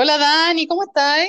[0.00, 1.26] Hola Dani, ¿cómo estás?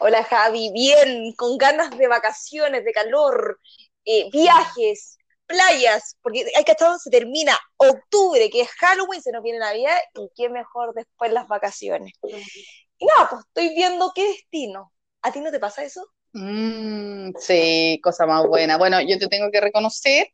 [0.00, 3.60] Hola Javi, bien, con ganas de vacaciones, de calor,
[4.06, 9.42] eh, viajes, playas, porque hay que estar se termina octubre, que es Halloween, se nos
[9.42, 12.14] viene Navidad, y qué mejor después las vacaciones.
[12.22, 14.90] Y nada, pues estoy viendo qué destino.
[15.20, 16.06] ¿A ti no te pasa eso?
[16.32, 18.78] Mm, sí, cosa más buena.
[18.78, 20.28] Bueno, yo te tengo que reconocer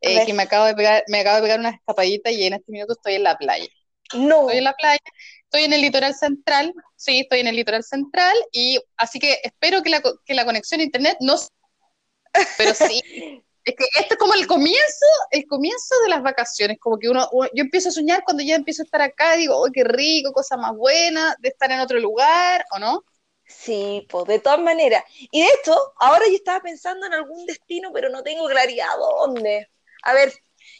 [0.00, 2.72] eh, que me acabo de pegar, me acabo de pegar una escapadita y en este
[2.72, 3.68] minuto estoy en la playa.
[4.12, 4.40] No.
[4.40, 5.00] Estoy en la playa,
[5.46, 9.82] estoy en el litoral central, sí, estoy en el litoral central y así que espero
[9.82, 11.36] que la, que la conexión a internet no
[12.58, 13.02] pero sí,
[13.64, 17.28] es que esto es como el comienzo, el comienzo de las vacaciones, como que uno,
[17.32, 20.56] yo empiezo a soñar cuando ya empiezo a estar acá, digo, oh, qué rico, cosa
[20.56, 23.04] más buena de estar en otro lugar, ¿o no?
[23.46, 25.04] Sí, pues de todas maneras.
[25.30, 29.68] Y de hecho, ahora yo estaba pensando en algún destino, pero no tengo claridad dónde.
[30.02, 30.32] A ver,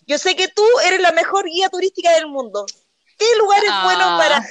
[0.07, 2.67] yo sé que tú eres la mejor guía turística del mundo.
[3.17, 4.19] ¿Qué lugar es bueno Ah.
[4.19, 4.47] para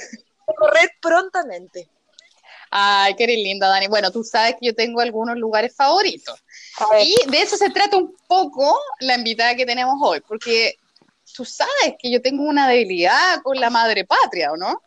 [0.46, 1.88] recorrer prontamente?
[2.70, 3.86] Ay, qué linda, Dani.
[3.86, 6.38] Bueno, tú sabes que yo tengo algunos lugares favoritos.
[7.00, 10.76] Y de eso se trata un poco la invitada que tenemos hoy, porque
[11.34, 14.82] tú sabes que yo tengo una debilidad con la madre patria, ¿o no?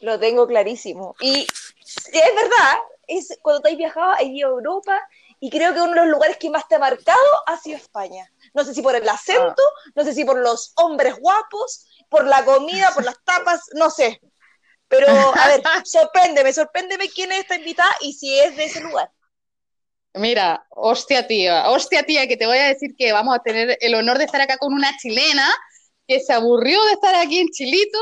[0.00, 1.16] lo tengo clarísimo.
[1.20, 2.74] Y es verdad,
[3.08, 5.00] es, cuando te has viajado, has ido a Europa
[5.40, 8.30] y creo que uno de los lugares que más te ha marcado ha sido España.
[8.54, 9.62] No sé si por el acento,
[9.94, 14.20] no sé si por los hombres guapos, por la comida, por las tapas, no sé.
[14.88, 19.10] Pero, a ver, sorpréndeme, sorpréndeme quién es esta invitada y si es de ese lugar.
[20.14, 23.94] Mira, hostia tía, hostia tía, que te voy a decir que vamos a tener el
[23.96, 25.52] honor de estar acá con una chilena
[26.06, 27.98] que se aburrió de estar aquí en Chilito,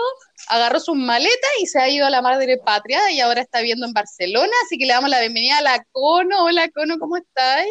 [0.49, 3.87] agarró sus maletas y se ha ido a la madre patria y ahora está viviendo
[3.87, 6.45] en Barcelona, así que le damos la bienvenida a la Cono.
[6.45, 7.65] Hola Cono, ¿cómo estás?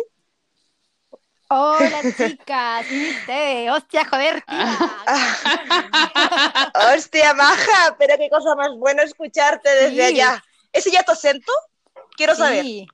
[1.53, 3.71] Hola chicas, ¿y ustedes?
[3.71, 4.77] Hostia, joder, tía.
[6.95, 10.01] Hostia, maja, pero qué cosa más buena escucharte desde Sí.
[10.01, 10.41] allá.
[10.71, 11.51] ¿Ese ya tu acento?
[12.15, 12.63] Quiero saber.
[12.63, 12.87] Sí.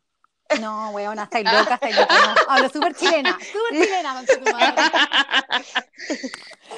[0.59, 2.16] No, weona, estáis loca, estáis loca.
[2.19, 2.52] No.
[2.52, 4.81] Hablo súper chilena, súper chilena, concha tu madre.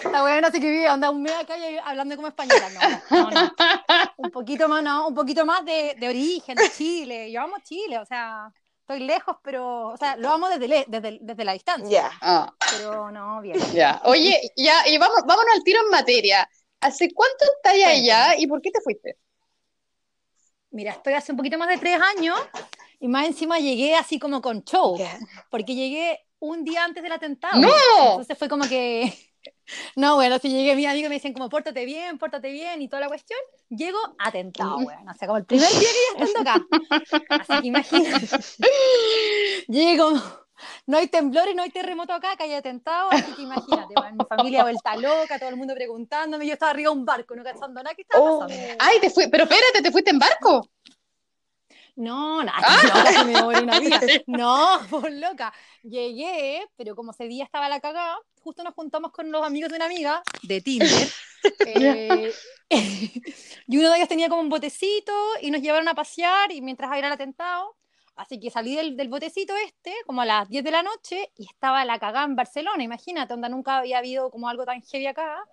[0.03, 2.69] Esta weona se que vive, anda un mes acá y hablando como española.
[3.09, 3.53] No, no, no.
[4.17, 7.31] Un poquito más, no, un poquito más de, de origen, de Chile.
[7.31, 8.51] Yo amo Chile, o sea,
[8.89, 12.09] estoy lejos, pero, o sea, lo amo desde, le- desde, desde la distancia.
[12.09, 12.11] Ya.
[12.21, 13.55] Ah, Pero no, bien.
[13.71, 14.01] ya.
[14.05, 16.49] Oye, ya, y vamos, vámonos al tiro en materia.
[16.81, 19.17] ¿Hace cuánto estás allá y por qué te fuiste?
[20.71, 22.39] Mira, estoy hace un poquito más de tres años
[22.99, 24.97] y más encima llegué así como con show.
[25.51, 27.59] Porque llegué un día antes del atentado.
[27.61, 27.69] ¡No!
[28.11, 29.13] Entonces fue como que.
[29.95, 33.01] No, bueno, si llegué, mis amigos me dicen como, pórtate bien, pórtate bien y toda
[33.01, 33.39] la cuestión.
[33.69, 36.65] Llego atentado, bueno, o sea, como el primer día que ya estando acá.
[37.29, 38.27] Así que imagínate.
[39.67, 40.11] Llego,
[40.87, 44.63] no hay temblores, no hay terremoto acá, que hay atentado, así que imagínate, mi familia
[44.63, 47.95] vuelta loca, todo el mundo preguntándome, yo estaba arriba de un barco, no cachando nada
[47.95, 48.39] que estaba Oh.
[48.39, 48.75] pasando.
[48.79, 50.67] Ay, te fui, pero espérate, ¿te fuiste en barco?
[51.99, 53.99] No, no, no, casi me muero una vida.
[54.27, 55.53] No, por loca.
[55.83, 59.75] Llegué, pero como ese día estaba la cagada, justo nos juntamos con los amigos de
[59.75, 61.09] una amiga de Tinder.
[61.67, 62.31] eh,
[62.69, 65.11] y uno de ellos tenía como un botecito
[65.41, 67.75] y nos llevaron a pasear y mientras era el atentado.
[68.15, 71.47] Así que salí del, del botecito este, como a las 10 de la noche, y
[71.49, 75.43] estaba la cagada en Barcelona, imagínate, onda nunca había habido como algo tan heavy acá.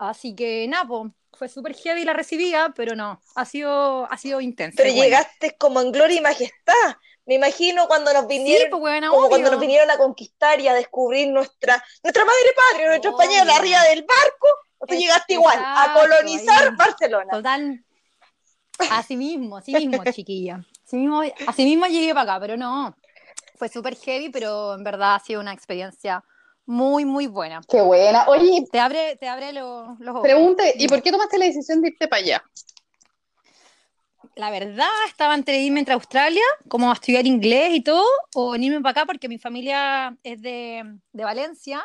[0.00, 4.40] Así que nada, po, fue súper heavy la recibía, pero no, ha sido, ha sido
[4.40, 4.76] intenso.
[4.78, 5.04] Pero bueno.
[5.04, 6.96] llegaste como en gloria y majestad.
[7.26, 10.68] Me imagino cuando nos Sí, vinieron, pues bueno, como cuando nos vinieron a conquistar y
[10.68, 14.48] a descubrir nuestra, nuestra madre patria, nuestro español arriba del barco.
[14.88, 16.76] Tú llegaste igual a colonizar ahí.
[16.76, 17.30] Barcelona.
[17.30, 17.84] Total.
[18.90, 20.64] Así mismo, así mismo, chiquilla.
[20.86, 22.96] Así mismo, así mismo llegué para acá, pero no.
[23.56, 26.24] Fue súper heavy, pero en verdad ha sido una experiencia
[26.66, 27.60] muy, muy buena.
[27.68, 28.26] Qué buena.
[28.28, 30.22] Oye, Te abre, te abre lo- los ojos.
[30.22, 32.44] pregunte, ¿y por qué tomaste la decisión de irte para allá?
[34.36, 38.04] La verdad, estaba entre irme entre Australia, como a estudiar inglés y todo,
[38.34, 40.82] o venirme para acá porque mi familia es de,
[41.12, 41.84] de Valencia.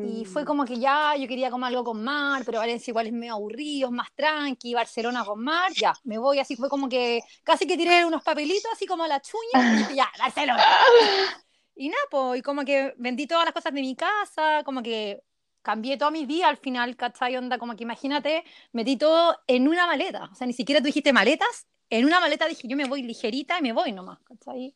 [0.00, 3.12] Y fue como que ya yo quería como algo con mar, pero Valencia igual es
[3.12, 7.20] medio aburrido, es más tranqui, Barcelona con mar, ya, me voy así, fue como que
[7.42, 10.64] casi que tiré unos papelitos así como a la chuña y dije, ya, Barcelona.
[11.80, 15.22] Y nada, pues, y como que vendí todas las cosas de mi casa, como que
[15.62, 17.36] cambié toda mi vida al final, ¿cachai?
[17.36, 18.42] Onda, como que imagínate,
[18.72, 22.46] metí todo en una maleta, o sea, ni siquiera tú dijiste maletas, en una maleta
[22.48, 24.74] dije, yo me voy ligerita y me voy nomás, ¿cachai?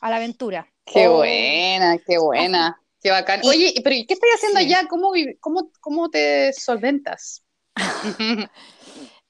[0.00, 0.68] A la aventura.
[0.84, 1.16] Qué Oh.
[1.16, 3.40] buena, qué buena, qué bacán.
[3.42, 4.66] Y- Oye, pero ¿y qué estás haciendo Sí.
[4.66, 4.86] allá?
[4.88, 5.10] ¿Cómo,
[5.40, 7.42] cómo, cómo te solventas?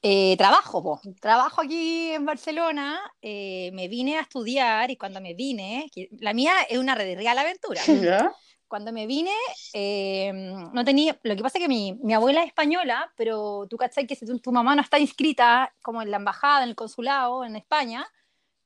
[0.01, 1.01] Eh, trabajo, po.
[1.21, 5.91] trabajo aquí en Barcelona, eh, me vine a estudiar y cuando me vine,
[6.21, 8.33] la mía es una re- real aventura, ¿Ya?
[8.69, 9.33] cuando me vine,
[9.73, 10.31] eh,
[10.73, 14.07] no tenía, lo que pasa es que mi, mi, abuela es española, pero tú cachai
[14.07, 17.57] que si tu, mamá no está inscrita como en la embajada, en el consulado en
[17.57, 18.07] España,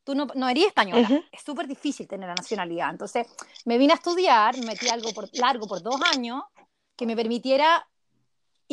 [0.04, 1.08] tú no, no eres española.
[1.30, 2.90] Es súper difícil tener la nacionalidad.
[2.90, 3.26] Entonces,
[3.64, 6.42] me vine a estudiar, me metí algo por, largo por dos años
[6.96, 7.86] que me permitiera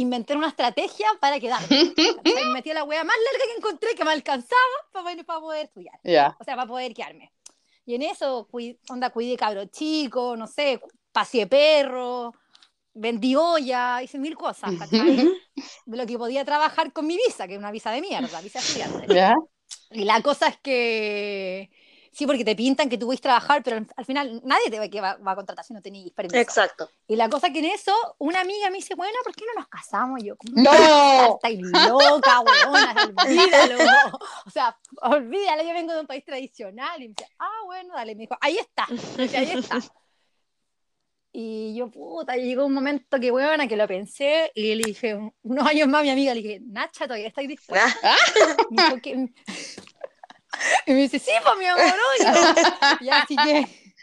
[0.01, 1.67] inventar una estrategia para quedarme.
[2.23, 4.59] me metí a la wea más larga que encontré que me alcanzaba
[4.91, 5.99] para, para poder estudiar.
[6.39, 7.31] O sea, para poder quedarme.
[7.85, 8.47] Y en eso,
[8.89, 10.79] onda, cuidé cabro chico, no sé,
[11.11, 12.33] pasé perro,
[12.93, 15.17] vendí olla, hice mil cosas, ¿cachai?
[15.85, 18.59] De lo que podía trabajar con mi visa, que es una visa de mierda, visa
[18.59, 19.07] estudiante.
[19.91, 21.71] Y la cosa es que
[22.11, 25.01] sí, porque te pintan que tú puedes trabajar, pero al, final nadie te va, que
[25.01, 26.37] va, a contratar si no tenés permiso.
[26.37, 26.89] Exacto.
[27.07, 29.67] Y la cosa que en eso, una amiga me dice, bueno, ¿por qué no nos
[29.67, 30.21] casamos?
[30.21, 31.39] Y yo, ¡No!
[31.43, 32.95] Estás loca, weona,
[33.25, 33.77] olvídalo.
[34.45, 37.01] O sea, olvídalo, yo vengo de un país tradicional.
[37.01, 38.15] Y me dice, ah, bueno, dale.
[38.15, 39.79] Me dijo, ahí está, ahí está.
[41.31, 45.67] Y yo, puta, llegó un momento que, weona, que lo pensé y le dije, unos
[45.67, 47.95] años más a mi amiga, le dije, Nacha, todavía estáis dispuesta.
[48.03, 48.15] Ah.
[48.71, 49.29] me dijo que...
[50.85, 51.83] Y me dice, sí, pues mi amor,
[53.01, 53.93] y, así que...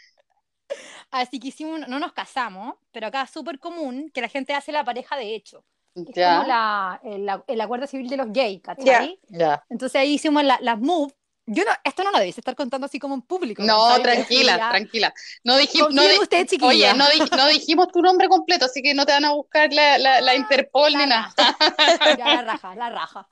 [1.09, 4.73] Así que hicimos, no nos casamos, pero acá es súper común que la gente hace
[4.73, 5.63] la pareja de hecho.
[5.95, 9.19] Es como la, el, acuerdo civil de los gays, ¿cachai?
[9.69, 11.13] Entonces ahí hicimos las la move
[11.49, 13.63] yo no, esto no lo debes estar contando así como en público.
[13.63, 15.13] No, tranquila, tranquila.
[15.45, 17.05] No dijimos, no, usted, oye, no,
[17.37, 20.35] no, dijimos tu nombre completo, así que no te van a buscar la, la, la
[20.35, 21.33] Interpol ni nada.
[22.17, 23.29] Ya, la raja, la raja.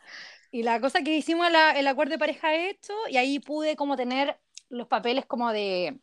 [0.55, 4.39] Y la cosa que hicimos el acuerdo de pareja hecho, y ahí pude como tener
[4.69, 5.99] los papeles como de,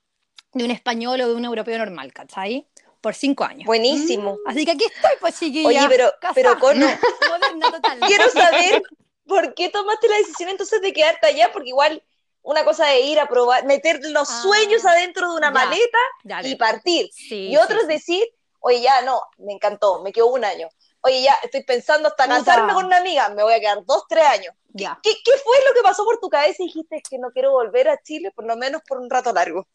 [0.52, 2.68] de un español o de un europeo normal, ¿cachai?
[3.00, 3.64] Por cinco años.
[3.64, 4.34] Buenísimo.
[4.34, 4.48] Mm.
[4.50, 5.66] Así que aquí estoy, pues chiquilla.
[5.66, 6.76] Oye, pero, pero con...
[8.06, 8.82] Quiero saber
[9.26, 12.02] por qué tomaste la decisión entonces de quedarte allá, porque igual
[12.42, 14.42] una cosa de ir a probar, meter los ah.
[14.42, 15.98] sueños adentro de una maleta
[16.44, 17.08] y partir.
[17.30, 18.22] y otro es decir,
[18.60, 20.68] oye, ya no, me encantó, me quedo un año
[21.02, 24.24] oye, ya estoy pensando hasta casarme con una amiga, me voy a quedar dos, tres
[24.24, 24.54] años.
[24.72, 24.98] Ya.
[25.02, 27.88] ¿Qué, ¿Qué, fue lo que pasó por tu cabeza y dijiste que no quiero volver
[27.88, 29.66] a Chile, por lo menos por un rato largo?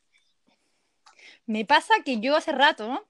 [1.45, 3.05] Me pasa que yo hace rato,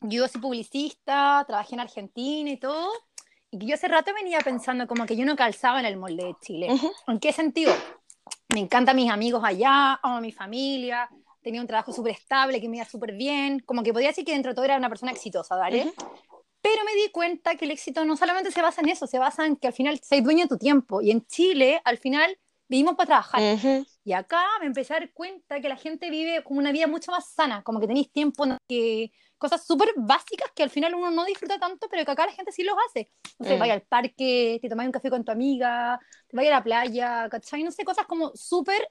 [0.00, 2.90] yo soy publicista, trabajé en Argentina y todo,
[3.50, 6.24] y que yo hace rato venía pensando como que yo no calzaba en el molde
[6.24, 6.68] de Chile.
[7.06, 7.74] ¿En qué sentido?
[8.54, 11.10] Me encantan mis amigos allá, amo a mi familia,
[11.42, 14.32] tenía un trabajo súper estable, que me iba súper bien, como que podía decir que
[14.32, 15.92] dentro de todo era una persona exitosa, ¿vale?
[16.70, 19.46] Pero me di cuenta que el éxito no solamente se basa en eso, se basa
[19.46, 21.00] en que al final seas dueño de tu tiempo.
[21.00, 22.38] Y en Chile, al final,
[22.68, 23.40] vivimos para trabajar.
[24.04, 27.10] Y acá me empecé a dar cuenta que la gente vive como una vida mucho
[27.10, 31.24] más sana, como que tenéis tiempo, que cosas súper básicas que al final uno no
[31.24, 33.10] disfruta tanto, pero que acá la gente sí los hace.
[33.38, 33.58] No sé, mm.
[33.58, 37.28] vaya al parque, te tomáis un café con tu amiga, te vaya a la playa,
[37.30, 37.62] ¿cachai?
[37.62, 38.86] No sé, cosas como súper,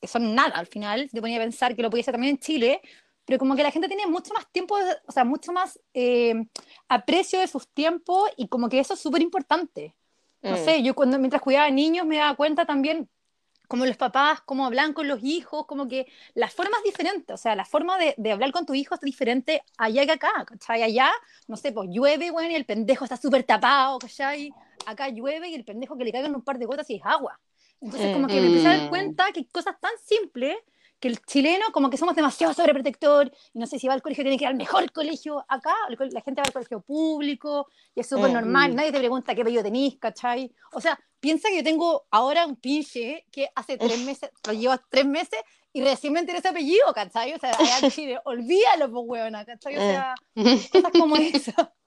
[0.00, 2.40] que son nada al final, te ponía a pensar que lo podía hacer también en
[2.40, 2.80] Chile,
[3.26, 4.76] pero como que la gente tiene mucho más tiempo,
[5.06, 6.46] o sea, mucho más eh,
[6.88, 9.94] aprecio de sus tiempos y como que eso es súper importante.
[10.42, 10.64] No mm.
[10.64, 13.08] sé, yo cuando mientras cuidaba niños me daba cuenta también
[13.66, 17.56] como los papás, cómo hablan con los hijos, como que las formas diferentes, o sea,
[17.56, 20.84] la forma de, de, hablar con tu hijo es diferente allá que acá, ¿cachai?
[20.84, 21.10] Allá,
[21.48, 24.52] no sé, pues llueve, bueno, y el pendejo está súper tapado, ¿cachai?
[24.86, 27.40] Acá llueve y el pendejo que le caigan un par de gotas y es agua.
[27.80, 28.88] Entonces, como que me empecé a dar mm.
[28.88, 30.56] cuenta que cosas tan simples
[31.00, 34.24] que el chileno como que somos demasiado sobreprotector y no sé si va al colegio
[34.24, 38.08] tiene que ir al mejor colegio acá, la gente va al colegio público y es
[38.08, 40.52] súper normal, nadie te pregunta qué apellido tenés, ¿cachai?
[40.72, 44.74] O sea, piensa que yo tengo ahora un pinche que hace tres meses, lo llevo
[44.88, 45.40] tres meses
[45.72, 47.34] y recién me enteré ese apellido, ¿cachai?
[47.34, 49.76] O sea, allá en Chile, olvídalo, pues, huevona, ¿cachai?
[49.76, 50.14] O sea,
[50.72, 51.52] cosas como eso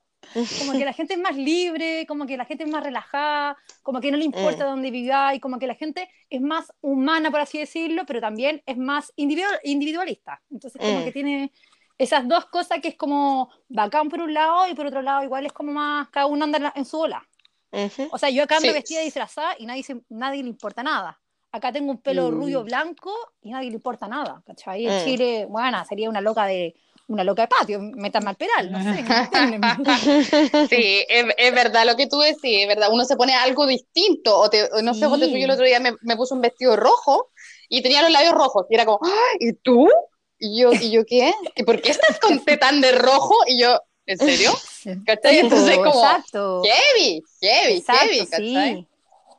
[0.59, 3.99] como que la gente es más libre, como que la gente es más relajada, como
[3.99, 4.69] que no le importa mm.
[4.69, 4.89] dónde
[5.35, 9.13] y como que la gente es más humana, por así decirlo, pero también es más
[9.15, 10.41] individualista.
[10.51, 11.13] Entonces, como que mm.
[11.13, 11.51] tiene
[11.97, 15.45] esas dos cosas que es como bacán por un lado y por otro lado igual
[15.45, 17.27] es como más, cada uno anda en su ola.
[18.11, 21.19] O sea, yo acá ando vestida disfrazada y nadie, nadie le importa nada.
[21.51, 22.65] Acá tengo un pelo rubio mm.
[22.65, 24.85] blanco y nadie le importa nada, ¿cachai?
[24.85, 26.75] En Chile, bueno, sería una loca de
[27.09, 29.03] una loca de patio, metan al peral, no sé.
[30.69, 32.89] sí, es, verdad lo que tú decís, es verdad.
[32.91, 36.15] Uno se pone algo distinto, o, te, no sé, yo el otro día me, me,
[36.15, 37.31] puse un vestido rojo
[37.67, 38.99] y tenía los labios rojos, y era como,
[39.39, 39.89] ¿y tú?
[40.37, 41.33] Y yo, ¿y yo qué?
[41.55, 43.35] ¿Y por qué estás con tan de rojo?
[43.47, 44.51] Y yo, ¿en serio?
[45.05, 45.39] ¿Cachai?
[45.39, 46.61] Entonces, como, exacto.
[46.63, 48.87] heavy, heavy, heavy, Sí.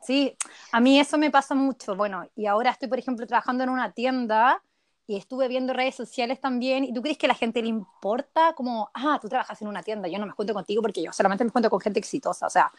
[0.03, 0.37] sí,
[0.73, 1.95] a mí eso me pasa mucho.
[1.95, 4.61] Bueno, y ahora estoy, por ejemplo, trabajando en una tienda
[5.07, 8.53] y estuve viendo redes sociales también, ¿y tú crees que a la gente le importa
[8.53, 11.43] como, ah, tú trabajas en una tienda, yo no me junto contigo porque yo solamente
[11.43, 12.47] me junto con gente exitosa?
[12.47, 12.71] O sea,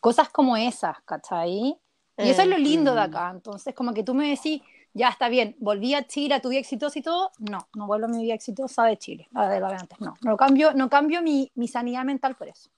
[0.00, 1.78] cosas como esas, ¿cachai?
[2.18, 3.30] Y eso es lo lindo de acá.
[3.34, 4.60] Entonces, como que tú me decís,
[4.92, 7.30] ya está bien, volví a Chile, a tu vida exitosa y todo.
[7.38, 10.00] No, no vuelvo a mi vida exitosa de Chile, la de, la de antes.
[10.00, 12.68] No, no cambio, no cambio mi, mi sanidad mental por eso.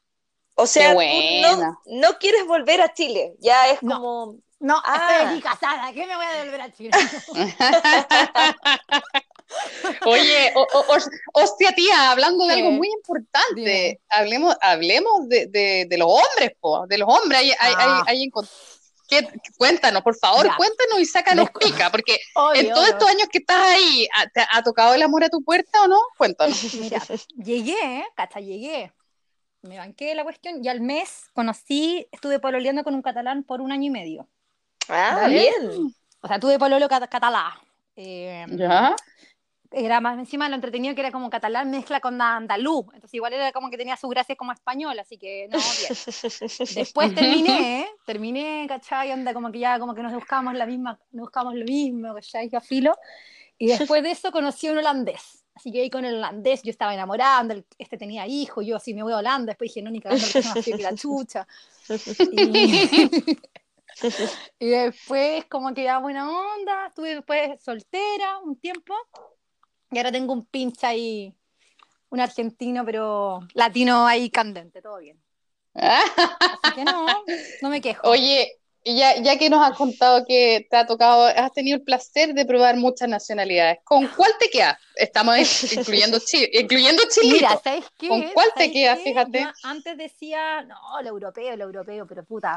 [0.55, 1.01] O sea, tú
[1.43, 4.27] no, no, quieres volver a Chile, ya es como...
[4.27, 4.95] No, ah.
[4.95, 6.91] estoy aquí casada, ¿qué me voy a volver a Chile?
[10.07, 10.97] Oye, o, o,
[11.35, 16.87] hostia tía, hablando de algo muy importante, hablemos, hablemos de, de, de, los hombres, po,
[16.87, 18.05] de los hombres, hay, ah.
[18.07, 18.31] hay, hay,
[19.09, 19.29] ¿Qué,
[19.59, 20.57] cuéntanos, por favor, ya.
[20.57, 22.93] cuéntanos y sácanos pica, porque obvio, en todos obvio.
[22.93, 26.01] estos años que estás ahí, ¿te ha tocado el amor a tu puerta o no?
[26.17, 26.57] Cuéntanos.
[26.81, 27.03] Mira,
[27.37, 28.91] llegué, hasta llegué,
[29.63, 33.71] me banqué la cuestión y al mes conocí, estuve pololeando con un catalán por un
[33.71, 34.29] año y medio.
[34.93, 35.95] Ah, bien.
[36.21, 37.53] O sea, tuve pololo cat catalán.
[37.97, 38.95] Eh, ¿Ya?
[39.71, 42.87] Era más encima lo entretenido que era como catalán mezcla con andaluz.
[42.93, 46.69] Entonces igual era como que tenía su gracia como español, así que no, bien.
[46.75, 49.13] Después terminé, terminé, ¿cachai?
[49.13, 52.51] Onda como que ya como que nos buscamos la misma, nos buscamos lo mismo, ¿cachai?
[52.55, 52.95] A filo.
[53.59, 55.43] Y después de eso conocí a un holandés.
[55.55, 59.03] Así que ahí con el holandés yo estaba enamorando, este tenía hijo, yo así me
[59.03, 60.25] voy a Holanda, después dije, no, ni cagando,
[60.65, 61.47] que la chucha.
[62.33, 63.39] Y...
[64.59, 68.95] y después como que ya buena onda, estuve después soltera un tiempo
[69.91, 71.35] y ahora tengo un pinche ahí,
[72.11, 75.23] un argentino, pero latino ahí candente, todo bien.
[75.75, 77.07] Así que no,
[77.63, 78.09] no me quejo.
[78.09, 82.35] Oye, ya, ya que nos has contado que te ha tocado, has tenido el placer
[82.35, 84.79] de probar muchas nacionalidades, ¿con cuál te quedas?
[84.97, 85.37] Estamos
[85.73, 87.35] incluyendo Chile, incluyendo Chile.
[87.35, 88.09] Mira, ¿sabes qué?
[88.09, 89.01] ¿Con cuál te quedas?
[89.01, 89.41] Fíjate.
[89.41, 92.57] Yo antes decía, no, el europeo, el europeo, pero puta,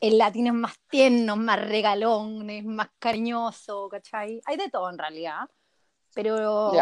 [0.00, 4.40] el latino es más tierno, más regalón, es más cariñoso, ¿cachai?
[4.44, 5.48] Hay de todo en realidad.
[6.14, 6.72] Pero,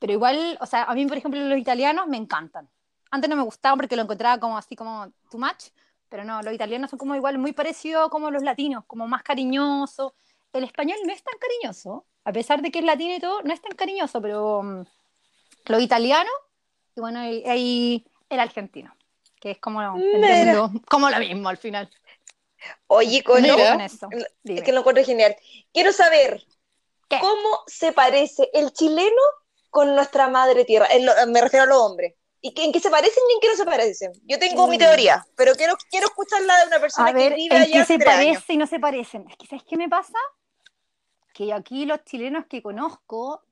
[0.00, 2.68] pero igual, o sea, a mí, por ejemplo, los italianos me encantan.
[3.10, 5.70] Antes no me gustaban porque lo encontraba como así como too much,
[6.08, 10.12] pero no, los italianos son como igual muy parecidos como los latinos, como más cariñosos.
[10.52, 13.52] El español no es tan cariñoso, a pesar de que es latino y todo, no
[13.52, 14.84] es tan cariñoso, pero um,
[15.66, 16.32] los italianos,
[16.96, 18.94] y bueno, hay, hay el argentino,
[19.40, 19.80] que es como,
[20.88, 21.90] como lo mismo al final.
[22.86, 24.08] Oye, con, eso.
[24.44, 25.36] Es que lo encuentro genial.
[25.72, 26.44] Quiero saber,
[27.08, 27.18] ¿Qué?
[27.20, 29.22] ¿Cómo se parece el chileno
[29.70, 30.88] con nuestra madre tierra?
[31.26, 32.14] Me refiero a los hombres.
[32.40, 34.12] ¿Y en qué se parecen y en qué no se parecen?
[34.24, 34.70] Yo tengo mm.
[34.70, 37.72] mi teoría, pero quiero, quiero escucharla de una persona a ver, que vive ¿en allá.
[37.72, 38.44] qué se parece años.
[38.48, 39.26] y no se parecen?
[39.30, 40.18] Es que, ¿sabes qué me pasa?
[41.32, 43.42] Que aquí los chilenos que conozco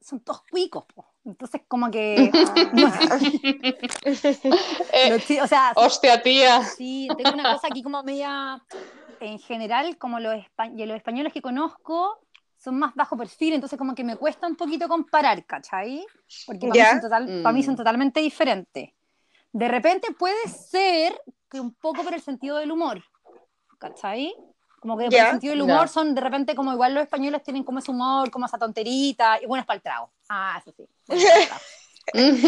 [0.00, 1.13] son todos cuicos, po.
[1.24, 2.30] Entonces, como que.
[2.72, 2.92] no,
[4.92, 6.62] eh, o sea, hostia, tía.
[6.64, 8.62] Sí, tengo una cosa aquí como media.
[9.20, 12.20] En general, como los, espa los españoles que conozco,
[12.58, 16.04] son más bajo perfil, entonces como que me cuesta un poquito comparar, ¿cachai?
[16.46, 17.42] Porque para, mí son, total, mm.
[17.42, 18.90] para mí son totalmente diferentes.
[19.52, 23.02] De repente puede ser que un poco por el sentido del humor,
[23.78, 24.34] ¿cachai?
[24.84, 25.88] Como que por el sentido del humor yeah.
[25.88, 29.46] son de repente como igual los españoles tienen como ese humor, como esa tonterita, y
[29.46, 30.12] bueno, es para el trago.
[30.28, 30.86] Ah, eso sí.
[32.12, 32.44] Eso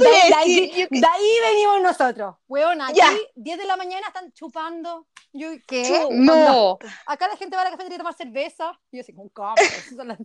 [0.00, 2.34] de, ahí, de, ahí, de, ahí, venimos nosotros.
[2.48, 3.08] Weón, aquí, Ya.
[3.36, 5.06] 10 de la mañana están chupando.
[5.32, 6.08] Yo, ¿qué?
[6.10, 6.76] No.
[7.06, 8.76] Acá la gente va a la cafetería a tomar cerveza.
[8.90, 9.54] Y yo así, ¿cómo?
[9.96, 10.18] Son las,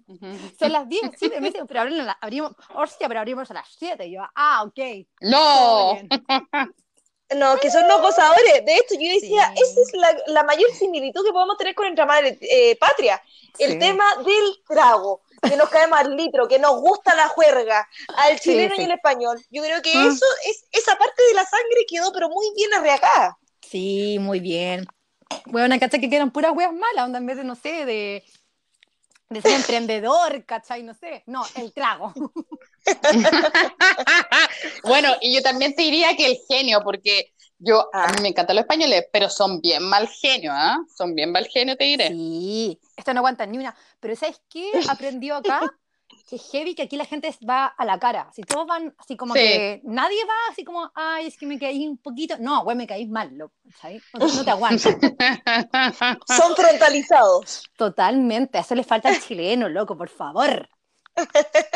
[0.57, 1.11] son las 10.
[1.15, 4.07] Sí, me dicen, pero abrimos, abrimos, hostia, pero abrimos a las 7.
[4.07, 5.07] Y yo, ah, ok.
[5.21, 5.99] No.
[7.36, 8.65] No, que son los gozadores.
[8.65, 9.62] De hecho, yo decía, Sí.
[9.63, 13.21] esa es la, la mayor similitud que podemos tener con nuestra madre eh, patria.
[13.57, 13.79] El Sí.
[13.79, 18.75] tema del trago, que nos cae al litro, que nos gusta la juerga, al chileno
[18.75, 18.81] sí.
[18.81, 19.39] y el español.
[19.51, 20.07] Yo creo que Mm.
[20.07, 23.38] eso es esa parte de la sangre quedó pero muy bien arreacada.
[23.62, 24.88] Sí, muy bien.
[25.45, 26.01] Bueno, ¿cachai?
[26.01, 28.24] Que quedan puras weas malas, onda en vez de, no sé, de,
[29.29, 30.83] de ser emprendedor, ¿cachai?
[30.83, 31.24] No sé.
[31.27, 32.13] No, el trago.
[34.83, 38.12] bueno, y yo también te diría que el genio, porque yo, a Ah.
[38.15, 40.77] mí me encantan los españoles, pero son bien mal genio, ¿ah?
[40.95, 42.07] Son bien mal genio, te diré.
[42.07, 43.75] Sí, esto no aguanta ni una.
[44.00, 44.71] Pero ¿sabes qué?
[44.89, 45.62] Aprendió acá
[46.29, 48.29] que heavy que aquí la gente va a la cara.
[48.36, 49.39] Si todos van así como Sí.
[49.39, 52.36] que nadie va así como, ay, es que me caí un poquito.
[52.39, 53.55] No, güey, me caís mal, loco.
[53.81, 54.03] ¿sabes?
[54.17, 54.89] No, no te aguanto.
[56.27, 57.69] Son frontalizados.
[57.77, 58.59] Totalmente.
[58.59, 60.69] Eso le falta al chileno, loco, por favor.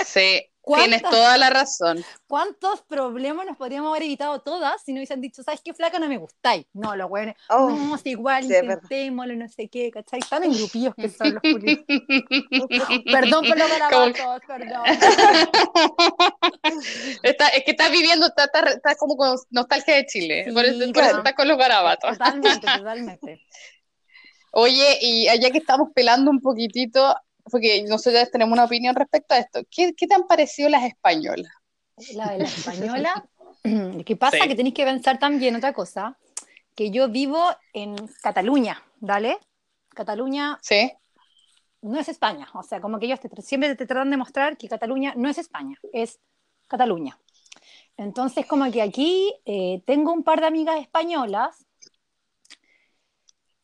[0.05, 2.03] sí, ¿Cuántas- tienes toda la razón.
[2.27, 5.99] ¿Cuántos problemas nos podríamos haber evitado todas si no hubiesen dicho, ¿sabes qué, flaca?
[5.99, 6.65] No me gustáis.
[6.73, 8.79] No, los güeyes, Oh, no, igual, es verdad.
[8.83, 10.19] intentémoslo, no sé qué, ¿cachai?
[10.21, 11.79] Tan engrupillos que son los culios.
[13.11, 14.83] Perdón por los garabatos, perdón.
[17.23, 20.65] Está, es que estás viviendo, estás está, está como con nostalgia de Chile, Sí, por,
[20.65, 21.07] eso, por claro.
[21.09, 22.11] eso estás con los garabatos.
[22.17, 23.45] Totalmente, totalmente.
[24.51, 27.15] Oye, y allá que estamos pelando un poquitito,
[27.49, 31.51] porque nosotros tenemos una opinión respecto a esto, ¿qué, qué te han parecido las españolas?
[32.13, 33.29] La de la española,
[34.05, 34.37] ¿qué pasa?
[34.41, 34.47] Sí.
[34.47, 36.17] Que tenéis que pensar también otra cosa,
[36.75, 39.37] que yo vivo en Cataluña, ¿vale?
[39.89, 40.91] Cataluña Sí.
[41.81, 44.67] no es España, o sea, como que ellos te- siempre te tratan de mostrar que
[44.67, 46.19] Cataluña no es España, es
[46.67, 47.17] Cataluña.
[47.95, 51.65] Entonces, como que aquí eh, tengo un par de amigas españolas,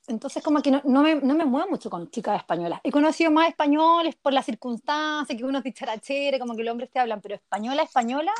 [0.10, 2.82] entonces como que no, no me, no me muevo mucho con chicas españolas.
[2.84, 6.90] He conocido más españoles por las circunstancias, que uno es dicharachere, como que los hombres
[6.92, 8.34] te hablan, pero española, española,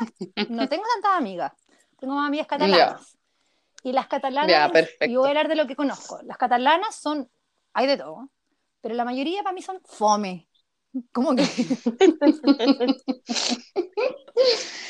[0.48, 1.52] no tengo tantas amigas.
[1.98, 3.16] Tengo más amigas catalanas.
[3.82, 5.06] Y las catalanas, perfecto.
[5.06, 6.20] y voy a hablar de lo que conozco.
[6.24, 7.30] Las catalanas son,
[7.72, 8.28] hay de todo,
[8.80, 10.49] pero la mayoría para mí son fome.
[11.12, 11.44] Como que.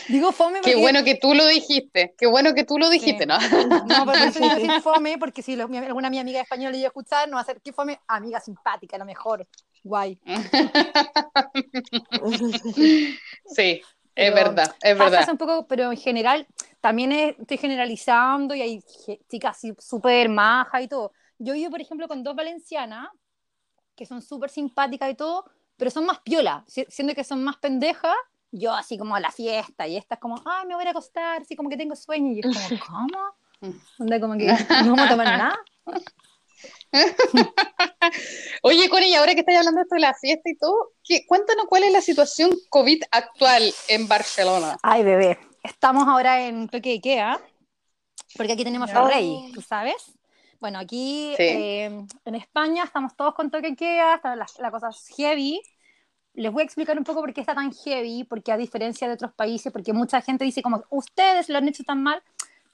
[0.08, 0.72] Digo fome porque.
[0.72, 2.14] Qué bueno que tú lo dijiste.
[2.18, 3.28] Qué bueno que tú lo dijiste, Sí.
[3.28, 3.38] ¿no?
[3.86, 6.86] No, pero eso yo decir fome, porque si lo- mi- alguna mi amiga española llega
[6.86, 9.46] a escuchar, no va a ser que fome, amiga simpática, a lo mejor.
[9.84, 10.18] Guay.
[13.46, 13.82] Sí,
[14.14, 15.28] es Pero verdad, es verdad.
[15.30, 16.46] un poco, pero en general
[16.80, 18.82] también es- estoy generalizando y hay
[19.28, 21.12] chicas súper majas y todo.
[21.38, 23.08] Yo vivo, por ejemplo, con dos valencianas
[23.96, 25.44] que son súper simpáticas y todo,
[25.80, 28.14] pero son más piola, si- siendo que son más pendejas.
[28.52, 31.56] Yo así como a la fiesta y estas como, ay, me voy a acostar, así
[31.56, 32.32] como que tengo sueño.
[32.32, 33.74] Y es como, ¿cómo?
[33.98, 35.58] Onda como que no vamos a tomar nada.
[38.62, 41.66] Oye, Connie, ahora que estás hablando de esto de la fiesta y todo, ¿qué- cuéntanos
[41.68, 44.76] cuál es la situación COVID actual en Barcelona.
[44.82, 47.40] Ay, bebé, estamos ahora en toque de Ikea,
[48.36, 49.00] porque aquí tenemos No.
[49.06, 49.94] al rey, ¿tú sabes?
[50.60, 51.42] Bueno, aquí Sí.
[51.42, 55.60] eh, en España estamos todos con toque Ikea, está la, la cosa es heavy.
[56.34, 59.14] Les voy a explicar un poco por qué está tan heavy, porque a diferencia de
[59.14, 62.22] otros países, porque mucha gente dice como, ustedes lo han hecho tan mal,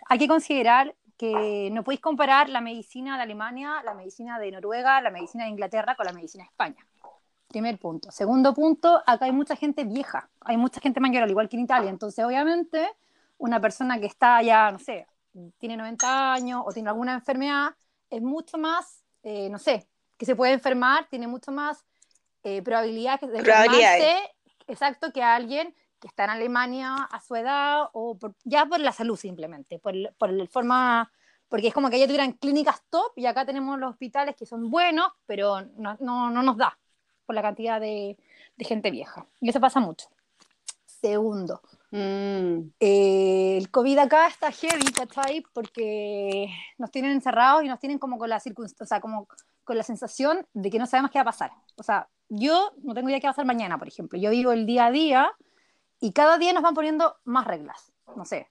[0.09, 5.00] hay que considerar que no podéis comparar la medicina de Alemania, la medicina de Noruega,
[5.00, 6.87] la medicina de Inglaterra con la medicina de España.
[7.49, 8.11] Primer punto.
[8.11, 11.62] Segundo punto, acá hay mucha gente vieja, hay mucha gente mayor, al igual que en
[11.62, 11.88] Italia.
[11.88, 12.87] Entonces, obviamente,
[13.38, 15.07] una persona que está ya, no sé,
[15.59, 17.75] tiene 90 años o tiene alguna enfermedad,
[18.11, 21.85] es mucho más, eh, no sé, que se puede enfermar, tiene mucho más
[22.43, 24.19] eh, probabilidad de enfermarse,
[24.66, 28.93] exacto, que alguien que está en Alemania a su edad o por- ya por la
[28.93, 31.11] salud simplemente, por, por el forma,
[31.49, 34.71] porque es como que allá tuvieran clínicas top y acá tenemos los hospitales que son
[34.71, 36.78] buenos, pero no, no, no nos da
[37.25, 38.17] por la cantidad de,
[38.56, 39.26] de gente vieja.
[39.41, 40.08] Y eso pasa mucho.
[40.84, 41.60] Segundo,
[41.97, 45.43] Mm, eh, el COVID acá está heavy, ¿cachai?
[45.54, 49.26] Porque nos tienen encerrados y nos tienen como con la circunstancia, o sea, como
[49.65, 51.52] con la sensación de que no sabemos qué va a pasar.
[51.76, 54.19] O sea, yo no tengo idea qué va a pasar mañana, por ejemplo.
[54.19, 55.32] Yo vivo el día a día
[55.99, 57.93] y cada día nos van poniendo más reglas.
[58.15, 58.49] No sé,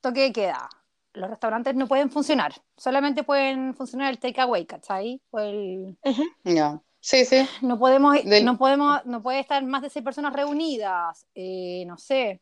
[0.00, 0.68] toque de queda.
[1.12, 5.20] Los restaurantes no pueden funcionar, solamente pueden funcionar el takeaway, ¿cachai?
[5.30, 5.96] O el,
[6.44, 6.80] ya.
[7.00, 7.48] Sí, sí.
[7.62, 11.96] no podemos, Del- no podemos, no puede estar más de seis personas reunidas, eh, no
[11.96, 12.40] sé,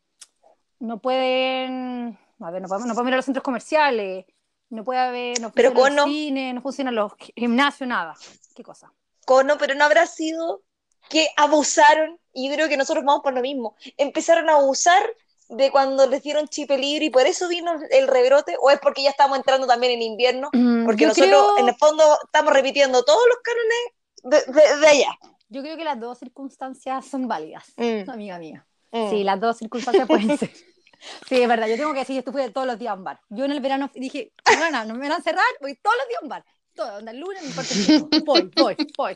[0.79, 4.25] no pueden, a ver, no podemos, no podemos ir a los centros comerciales,
[4.69, 8.15] no puede haber, no Pero funcionan los cines, no funcionan los gimnasios, nada.
[8.55, 8.91] ¿Qué cosa?
[9.25, 10.61] Cono, pero no habrá sido
[11.09, 15.01] que abusaron, y yo creo que nosotros vamos por lo mismo, empezaron a abusar
[15.49, 19.01] de cuando les dieron chip libre y por eso vino el rebrote, o es porque
[19.01, 20.49] ya estamos entrando también en invierno,
[20.85, 24.87] porque yo, nosotros creo, en el fondo estamos repitiendo todos los cánones de, de- de
[24.87, 25.17] allá.
[25.49, 28.67] yo creo que las dos circunstancias son válidas, Mm, amiga mía.
[28.91, 29.09] Mm.
[29.09, 30.51] Sí, las dos circunstancias pueden ser.
[31.29, 33.19] Sí, es verdad, yo tengo que decir, yo estuve todos los días a un bar.
[33.29, 36.21] Yo en el verano dije, bueno, no me van a cerrar, voy todos los días
[36.21, 36.45] a un bar.
[36.75, 38.23] Todo, onda, el lunes, me importa el.
[38.23, 39.13] Voy, voy, voy.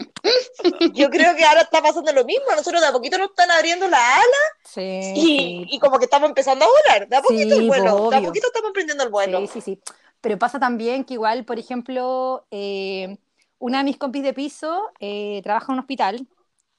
[0.94, 3.88] Yo creo que ahora está pasando lo mismo, nosotros de a poquito nos están abriendo
[3.90, 5.66] la ala Sí, y, sí.
[5.70, 8.20] y como que estamos empezando a volar, de a poquito Sí, el vuelo, de a
[8.20, 8.28] obvio.
[8.30, 9.40] poquito estamos aprendiendo el vuelo.
[9.42, 9.80] Sí, sí, sí.
[10.22, 13.18] Pero pasa también que igual, por ejemplo, eh,
[13.60, 16.28] una de mis compis de piso eh, trabaja en un hospital,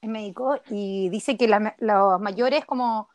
[0.05, 3.09] es médico, y dice que la los mayores como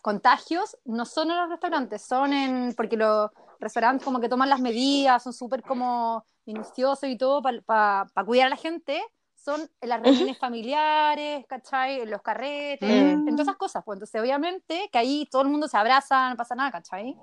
[0.00, 4.60] contagios no son en los restaurantes, son en, porque los restaurantes como que toman las
[4.60, 9.00] medidas, son súper como minuciosos y todo para cuidar a la gente,
[9.36, 12.00] son en las reuniones familiares, ¿cachai?
[12.00, 13.28] En los carretes, Mm.
[13.28, 13.82] en todas esas cosas.
[13.84, 17.16] Pues entonces, obviamente, que ahí todo el mundo se abraza, no pasa nada, ¿cachai?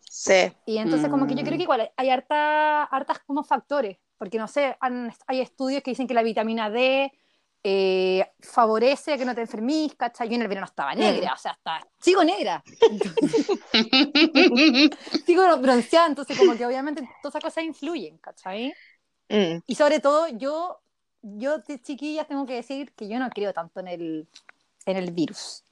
[0.00, 0.52] Sí.
[0.64, 1.44] Y entonces como que yo Mm.
[1.44, 5.90] creo que igual hay harta, hartas como factores, porque no sé, han- hay estudios que
[5.92, 7.12] dicen que la vitamina D
[7.68, 10.28] eh, favorece a que no te enfermís, ¿cachai?
[10.28, 12.62] Yo en el verano estaba negra, o sea, estaba, sigo negra,
[15.26, 18.72] sigo bronceada, entonces como que obviamente todas esas cosas influyen, ¿cachai?
[19.28, 19.64] Mm.
[19.66, 20.78] Y sobre todo yo,
[21.22, 24.28] yo chiquillas tengo que decir que yo no creo tanto en el,
[24.84, 25.64] en el virus.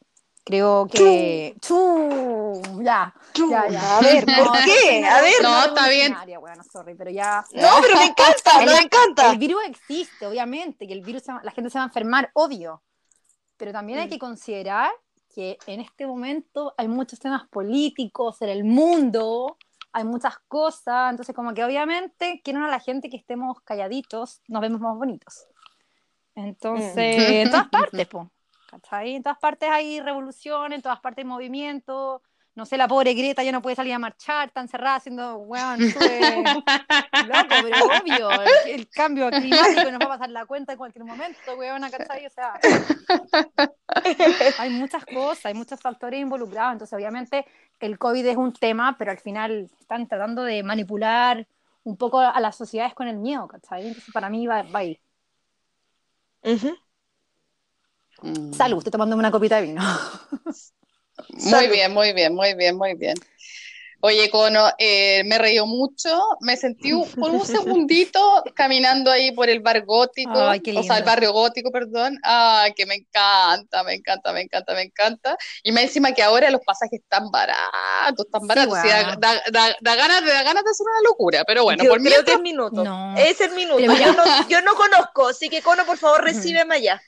[0.44, 1.57] Creo que...
[1.61, 2.61] ¡Chu!
[2.83, 3.96] Ya, ya, ya.
[3.96, 5.04] A ver, ¿por No, qué?
[5.07, 5.35] A ver.
[5.42, 6.14] No, está bien.
[6.40, 7.44] Bueno, sorry, pero ya.
[7.54, 9.33] No, pero me encanta, El- me encanta.
[9.33, 12.30] El virus existe, obviamente, que el virus, se va- la gente se va a enfermar,
[12.35, 12.83] obvio.
[13.57, 14.11] Pero también hay Mm.
[14.11, 14.90] que considerar
[15.35, 19.57] que en este momento hay muchos temas políticos en el mundo,
[19.92, 24.61] hay muchas cosas, entonces como que obviamente quieren a la gente que estemos calladitos, nos
[24.61, 25.46] vemos más bonitos.
[26.35, 28.26] Entonces, en todas partes, pues,
[28.74, 29.14] ¿cachai?
[29.14, 32.22] En todas partes hay revolución, en todas partes hay movimiento,
[32.56, 35.78] no sé, la pobre Greta ya no puede salir a marchar, está encerrada haciendo, weón,
[35.80, 38.30] loco, pero obvio,
[38.66, 42.26] el, cambio climático nos va a pasar la cuenta en cualquier momento, weón, ¿cachai?
[42.26, 42.58] O sea,
[44.58, 47.46] hay muchas cosas, hay muchos factores involucrados, entonces obviamente
[47.80, 51.46] el COVID es un tema, pero al final están tratando de manipular
[51.84, 53.88] un poco a las sociedades con el miedo, ¿cachai?
[53.88, 55.00] Entonces para mí va, va ahí.
[58.56, 59.82] Salud, estoy tomándome una copita de vino.
[61.28, 63.14] Muy bien, muy bien, muy bien, muy bien.
[64.06, 66.10] Oye, Cono, eh, me reíó mucho,
[66.40, 71.32] me sentí por un segundito caminando ahí por el bar gótico, o sea, el barrio
[71.32, 72.18] gótico, perdón.
[72.22, 75.38] Ay, que me encanta, me encanta, me encanta, me encanta.
[75.62, 78.74] Y me encima que ahora los pasajes están baratos, están baratos.
[79.20, 82.40] da, da, ganas, da ganas de hacer una locura, pero bueno, por creo que es
[82.40, 82.84] minuto.
[83.16, 83.80] Es el minuto.
[83.80, 87.00] Yo no, yo no, conozco, así que Cono, por favor, recíbeme allá.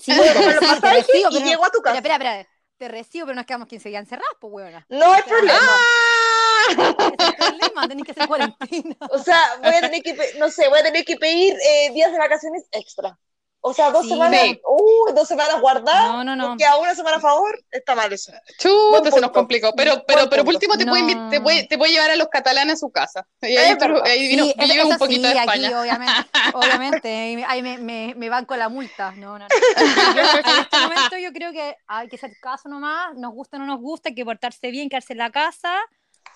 [0.00, 1.96] Sí, voy a los pasajes y llego a tu casa.
[1.96, 4.86] Espera, espera, espera te recibo, pero nos quedamos 15 días encerrados, pues, huevona.
[4.88, 5.58] No hay problema.
[5.60, 6.64] ¡Ah!
[6.70, 8.96] Es problema, tenés que hacer cuarentena.
[9.10, 12.10] O sea, voy a tener que, no sé, voy a tener que pedir eh, días
[12.10, 13.18] de vacaciones extra.
[13.62, 16.48] O sea, dos semanas, uh, dos semanas guardadas, no, no, no.
[16.48, 18.32] porque a una semana a favor está mal eso.
[18.58, 19.72] Chuta, se nos complicó.
[19.76, 22.74] Pero, pero, pero por último te, puede, te, puede, te puede llevar a los catalanes
[22.74, 23.26] a su casa.
[23.42, 25.68] Y ahí, ahí vino, sí, vive un poquito sí, de España.
[25.68, 26.12] Aquí, obviamente,
[26.54, 29.12] obviamente ahí me, me, me van con la multa.
[29.12, 29.46] No, no, no.
[29.76, 33.66] en este momento yo creo que hay que hacer caso nomás, nos gusta o no
[33.66, 35.76] nos gusta, hay que portarse bien, quedarse en la casa.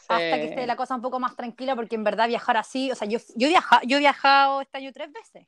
[0.08, 2.94] hasta que esté la cosa un poco más tranquila, porque en verdad viajar así, o
[2.94, 5.46] sea, yo, yo, viaja, yo he viajado este año tres veces.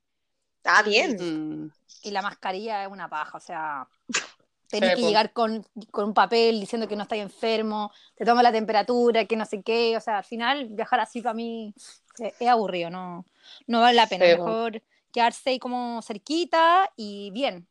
[0.66, 1.16] Está bien.
[1.64, 1.70] Mm.
[2.02, 3.86] Y la mascarilla es una paja, o sea,
[4.68, 8.52] tenés que llegar con, con, un papel diciendo que no estás enfermo, te toma la
[8.52, 11.72] temperatura, que no sé qué, o sea, al final viajar así para mí
[12.18, 13.24] es, aburrido, no,
[13.66, 17.66] no vale la pena, mejor quedarse como cerquita y bien.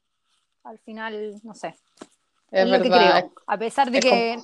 [0.63, 1.75] Al final, no sé.
[2.49, 3.33] Es, lo que creo.
[3.45, 4.39] A pesar de que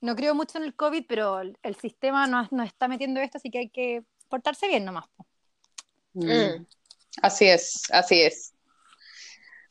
[0.00, 3.50] no creo mucho en el COVID, pero el, sistema nos, nos, está metiendo esto, así
[3.50, 5.04] que hay que portarse bien nomás.
[6.14, 6.64] Mm.
[7.20, 8.54] Así es, así es.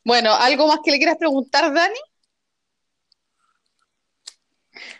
[0.03, 1.99] Bueno, ¿algo más que le quieras preguntar, Dani?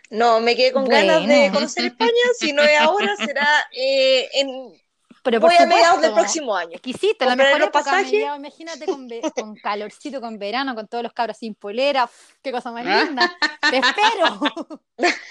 [0.09, 2.11] No, me quedé con ganas de conocer España.
[2.37, 4.73] Si no es ahora, será eh, en.
[5.23, 6.79] Pero Voy a mediados del próximo año.
[6.79, 11.53] Quisiste, la mejor época, imagínate con, con, calorcito, con verano, con todos los cabros sin
[11.53, 12.09] polera.
[12.41, 13.31] qué cosa más linda.
[13.69, 14.39] Te espero.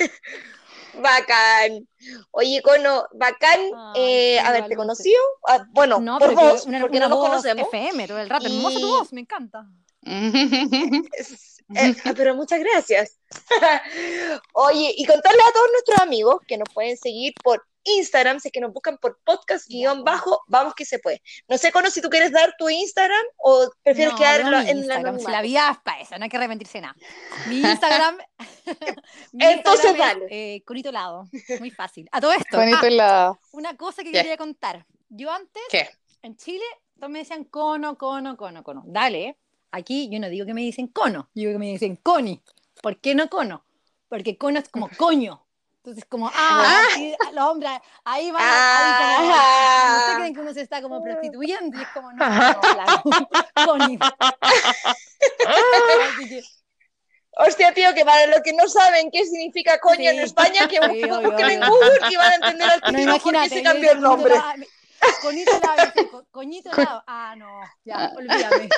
[0.94, 1.88] Bacán.
[2.30, 3.60] Oye, Cono, bacán
[3.94, 5.20] eh, haberte conocido.
[5.46, 7.68] Ah, bueno, no, por vos, una, porque no nos conocemos.
[7.68, 8.48] FM, todo el rato.
[8.48, 8.56] Y...
[8.56, 9.66] Hermosa tu voz, me encanta.
[11.72, 13.20] Eh, ah, pero muchas gracias.
[14.54, 18.52] Oye, y contarle a todos nuestros amigos que nos pueden seguir por Instagram, si es
[18.52, 21.22] que nos buscan por podcast guion bajo, vamos que se puede.
[21.48, 25.42] No sé, Cono, si tú quieres dar tu Instagram o prefieres quedarlo en la La
[25.42, 26.94] vida es para eso, no hay que arrepentirse nada.
[27.48, 28.18] Mi Instagram.
[29.38, 30.26] Entonces, dale.
[30.30, 32.08] Eh, conito lado, muy fácil.
[32.12, 32.56] A todo esto.
[32.56, 33.40] Conito ah, lado.
[33.52, 34.86] Una cosa que quería contar.
[35.08, 35.62] Yo antes,
[36.22, 36.64] en Chile,
[36.98, 38.82] todos me decían cono, cono, cono, cono.
[38.86, 39.38] Dale,
[39.70, 42.40] aquí yo no digo que me dicen cono, yo digo que me dicen coni.
[42.82, 43.64] ¿Por qué no cono?
[44.08, 45.46] Porque cono es como coño.
[45.82, 47.30] Entonces, como, ah, ah.
[47.32, 47.72] los hombres
[48.04, 49.88] ahí van, ah.
[49.88, 53.02] no sé, creen que uno se está como prostituyendo y es como, no, no, claro,
[53.64, 53.98] Connie.
[57.32, 61.08] Hostia, tío, que para los que no saben qué significa coño en España, que sí,
[61.08, 64.00] busquen en Google y van a entender al final no, por qué se cambió el
[64.02, 64.34] nombre.
[65.22, 67.02] Coñito lado, coñito lado.
[67.06, 67.48] Ah, no,
[67.84, 68.68] ya, olvídame.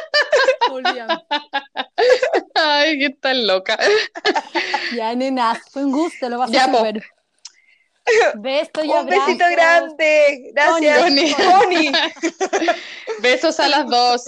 [0.70, 1.26] Olvídame.
[2.64, 3.78] Ay, qué tan loca.
[4.96, 7.02] Ya, nena, fue un gusto, lo vas a ver.
[8.34, 10.52] Besos y Un besito grande.
[10.52, 11.92] Gracias, Connie.
[13.22, 14.24] Besos a las dos.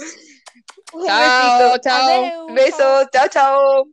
[0.93, 1.77] Un chao, besito.
[1.83, 2.47] Chao.
[2.47, 3.07] Besos.
[3.11, 3.85] Chao, chao.